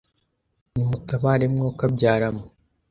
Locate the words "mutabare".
0.89-1.45